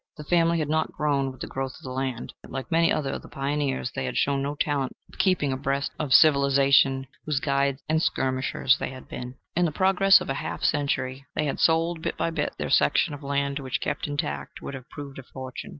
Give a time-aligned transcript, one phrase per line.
[0.17, 2.33] The family had not grown with the growth of the land.
[2.47, 6.09] Like many others of the pioneers, they had shown no talent for keeping abreast of
[6.09, 9.35] the civilization whose guides and skirmishers they had been.
[9.55, 13.13] In the progress of a half century they had sold, bit by bit, their section
[13.13, 15.69] of land, which kept intact would have proved a fortune.